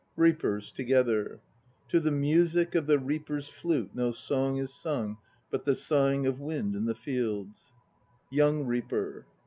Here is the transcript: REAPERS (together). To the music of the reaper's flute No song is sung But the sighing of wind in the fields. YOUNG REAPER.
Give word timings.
REAPERS 0.15 0.71
(together). 0.71 1.41
To 1.89 1.99
the 1.99 2.09
music 2.09 2.73
of 2.73 2.87
the 2.87 2.97
reaper's 2.97 3.49
flute 3.49 3.91
No 3.93 4.09
song 4.09 4.57
is 4.57 4.73
sung 4.73 5.19
But 5.51 5.63
the 5.63 5.75
sighing 5.75 6.25
of 6.25 6.39
wind 6.39 6.75
in 6.75 6.85
the 6.85 6.95
fields. 6.95 7.73
YOUNG 8.31 8.65
REAPER. 8.65 9.27